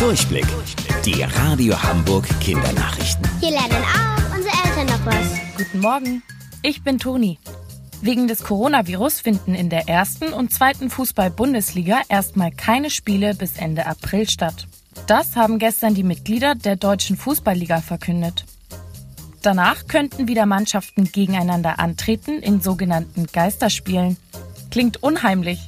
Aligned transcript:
Durchblick. 0.00 0.46
Die 1.04 1.22
Radio 1.22 1.80
Hamburg 1.82 2.26
Kindernachrichten. 2.40 3.28
Hier 3.38 3.50
lernen 3.50 3.84
auch 3.84 4.34
unsere 4.34 4.54
Eltern 4.64 4.86
noch 4.86 5.04
was. 5.04 5.56
Guten 5.58 5.80
Morgen, 5.80 6.22
ich 6.62 6.82
bin 6.82 6.98
Toni. 6.98 7.38
Wegen 8.00 8.26
des 8.26 8.42
Coronavirus 8.42 9.20
finden 9.20 9.54
in 9.54 9.68
der 9.68 9.90
ersten 9.90 10.32
und 10.32 10.54
zweiten 10.54 10.88
Fußball-Bundesliga 10.88 12.00
erstmal 12.08 12.50
keine 12.50 12.88
Spiele 12.88 13.34
bis 13.34 13.58
Ende 13.58 13.84
April 13.84 14.26
statt. 14.26 14.66
Das 15.06 15.36
haben 15.36 15.58
gestern 15.58 15.92
die 15.92 16.02
Mitglieder 16.02 16.54
der 16.54 16.76
Deutschen 16.76 17.18
Fußballliga 17.18 17.82
verkündet. 17.82 18.46
Danach 19.42 19.86
könnten 19.86 20.28
wieder 20.28 20.46
Mannschaften 20.46 21.12
gegeneinander 21.12 21.78
antreten 21.78 22.38
in 22.38 22.62
sogenannten 22.62 23.26
Geisterspielen. 23.26 24.16
Klingt 24.70 25.02
unheimlich. 25.02 25.60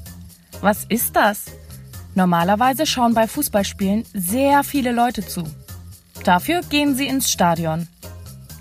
Was 0.62 0.86
ist 0.88 1.16
das? 1.16 1.44
Normalerweise 2.14 2.86
schauen 2.86 3.14
bei 3.14 3.26
Fußballspielen 3.26 4.04
sehr 4.12 4.64
viele 4.64 4.92
Leute 4.92 5.26
zu. 5.26 5.44
Dafür 6.24 6.60
gehen 6.62 6.94
sie 6.94 7.06
ins 7.06 7.30
Stadion. 7.30 7.88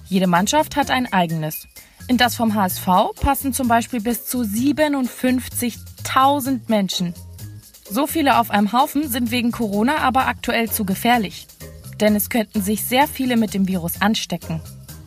Jede 0.08 0.28
Mannschaft 0.28 0.76
hat 0.76 0.90
ein 0.90 1.12
eigenes. 1.12 1.68
In 2.08 2.18
das 2.18 2.36
vom 2.36 2.56
HSV 2.56 2.88
passen 3.22 3.54
zum 3.54 3.68
Beispiel 3.68 4.02
bis 4.02 4.26
zu 4.26 4.42
57.000 4.42 6.62
Menschen. 6.68 7.14
So 7.90 8.08
viele 8.08 8.40
auf 8.40 8.52
einem 8.52 8.72
Haufen 8.72 9.10
sind 9.10 9.32
wegen 9.32 9.52
Corona 9.52 9.98
aber 9.98 10.28
aktuell 10.28 10.72
zu 10.72 10.86
gefährlich. 10.86 11.48
Denn 12.00 12.16
es 12.16 12.30
könnten 12.30 12.62
sich 12.62 12.84
sehr 12.84 13.08
viele 13.08 13.38
mit 13.38 13.54
dem 13.54 13.68
Virus 13.68 14.02
anstecken. 14.02 14.62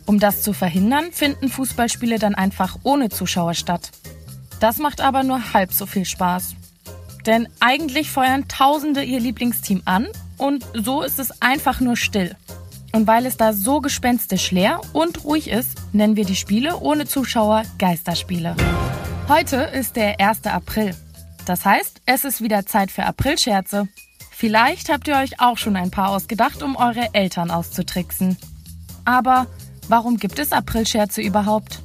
Um 0.05 0.19
das 0.19 0.43
zu 0.43 0.53
verhindern, 0.53 1.11
finden 1.11 1.49
Fußballspiele 1.49 2.19
dann 2.19 2.35
einfach 2.35 2.77
ohne 2.83 3.09
Zuschauer 3.09 3.55
statt. 3.55 3.89
Das 4.59 4.77
macht 4.77 5.01
aber 5.01 5.23
nur 5.23 5.53
halb 5.53 5.73
so 5.73 5.87
viel 5.87 6.05
Spaß. 6.05 6.55
Denn 7.25 7.47
eigentlich 7.59 8.11
feuern 8.11 8.47
Tausende 8.47 9.03
ihr 9.03 9.19
Lieblingsteam 9.19 9.81
an 9.85 10.07
und 10.37 10.65
so 10.73 11.01
ist 11.01 11.19
es 11.19 11.41
einfach 11.41 11.79
nur 11.79 11.97
still. 11.97 12.35
Und 12.91 13.07
weil 13.07 13.25
es 13.25 13.35
da 13.35 13.51
so 13.51 13.81
gespenstisch 13.81 14.51
leer 14.51 14.79
und 14.93 15.25
ruhig 15.25 15.49
ist, 15.49 15.71
nennen 15.91 16.15
wir 16.15 16.25
die 16.25 16.35
Spiele 16.35 16.79
ohne 16.79 17.05
Zuschauer 17.05 17.63
Geisterspiele. 17.77 18.55
Heute 19.27 19.57
ist 19.57 19.95
der 19.95 20.19
1. 20.19 20.45
April. 20.45 20.95
Das 21.45 21.65
heißt, 21.65 22.01
es 22.05 22.25
ist 22.25 22.41
wieder 22.41 22.65
Zeit 22.65 22.91
für 22.91 23.05
Aprilscherze. 23.05 23.87
Vielleicht 24.31 24.89
habt 24.89 25.07
ihr 25.07 25.17
euch 25.17 25.39
auch 25.39 25.57
schon 25.57 25.75
ein 25.75 25.91
paar 25.91 26.09
ausgedacht, 26.09 26.63
um 26.63 26.75
eure 26.75 27.09
Eltern 27.13 27.51
auszutricksen. 27.51 28.37
Aber 29.03 29.47
warum 29.87 30.17
gibt 30.17 30.39
es 30.39 30.51
Aprilscherze 30.51 31.21
überhaupt? 31.21 31.81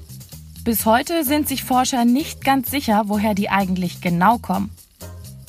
Bis 0.64 0.84
heute 0.86 1.24
sind 1.24 1.48
sich 1.48 1.64
Forscher 1.64 2.04
nicht 2.04 2.44
ganz 2.44 2.70
sicher, 2.70 3.04
woher 3.06 3.34
die 3.34 3.48
eigentlich 3.50 4.00
genau 4.00 4.38
kommen. 4.38 4.70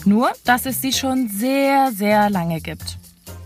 Nur, 0.05 0.31
dass 0.45 0.65
es 0.65 0.81
sie 0.81 0.93
schon 0.93 1.29
sehr, 1.29 1.91
sehr 1.91 2.29
lange 2.29 2.61
gibt. 2.61 2.97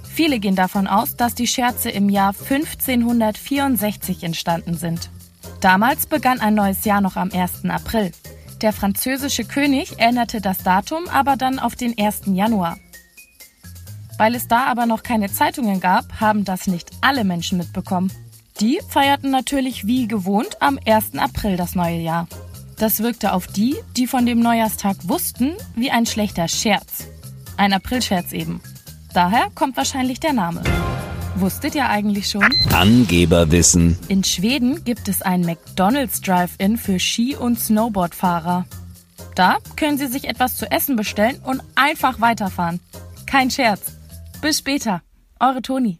Viele 0.04 0.40
gehen 0.40 0.56
davon 0.56 0.88
aus, 0.88 1.18
dass 1.18 1.36
die 1.36 1.48
Scherze 1.48 1.90
im 1.90 2.10
Jahr 2.10 2.30
1564 2.30 4.24
entstanden 4.24 4.76
sind. 4.76 5.10
Damals 5.60 6.06
begann 6.08 6.40
ein 6.40 6.56
neues 6.56 6.86
Jahr 6.86 7.02
noch 7.02 7.18
am 7.18 7.32
1. 7.32 7.66
April. 7.66 8.12
Der 8.62 8.72
französische 8.72 9.44
König 9.44 10.00
änderte 10.00 10.40
das 10.40 10.60
Datum 10.60 11.08
aber 11.10 11.36
dann 11.36 11.60
auf 11.60 11.76
den 11.76 11.98
1. 11.98 12.22
Januar. 12.28 12.78
Weil 14.18 14.36
es 14.36 14.48
da 14.48 14.66
aber 14.66 14.86
noch 14.86 15.04
keine 15.04 15.30
Zeitungen 15.30 15.82
gab, 15.82 16.22
haben 16.22 16.46
das 16.46 16.68
nicht 16.68 16.90
alle 17.02 17.26
Menschen 17.26 17.58
mitbekommen. 17.58 18.12
Die 18.62 18.80
feierten 18.88 19.32
natürlich 19.32 19.86
wie 19.86 20.08
gewohnt 20.08 20.62
am 20.62 20.80
1. 20.86 21.18
April 21.18 21.58
das 21.58 21.76
neue 21.76 22.00
Jahr. 22.00 22.28
Das 22.78 23.02
wirkte 23.02 23.34
auf 23.34 23.48
die, 23.48 23.76
die 23.96 24.08
von 24.08 24.26
dem 24.26 24.40
Neujahrstag 24.40 24.98
wussten, 25.04 25.54
wie 25.76 25.92
ein 25.92 26.06
schlechter 26.06 26.48
Scherz. 26.48 27.08
Ein 27.58 27.74
Aprilscherz 27.74 28.34
eben. 28.34 28.62
Daher 29.14 29.50
kommt 29.56 29.78
wahrscheinlich 29.78 30.20
der 30.20 30.34
Name. 30.34 30.62
Wusstet 31.36 31.76
ihr 31.76 31.90
eigentlich 31.90 32.30
schon? 32.30 32.48
Angeberwissen. 32.74 33.98
In 34.08 34.24
Schweden 34.24 34.84
gibt 34.84 35.08
es 35.08 35.22
ein 35.22 35.42
McDonald's 35.42 36.22
Drive-In 36.22 36.78
für 36.78 37.00
Ski- 37.00 37.36
und 37.36 37.60
Snowboardfahrer. 37.60 38.66
Da 39.36 39.58
können 39.76 39.98
Sie 39.98 40.08
sich 40.08 40.28
etwas 40.28 40.56
zu 40.58 40.70
essen 40.72 40.96
bestellen 40.96 41.40
und 41.44 41.62
einfach 41.76 42.22
weiterfahren. 42.22 42.80
Kein 43.26 43.52
Scherz. 43.52 43.82
Bis 44.42 44.60
später. 44.60 45.02
Eure 45.40 45.62
Toni. 45.62 46.00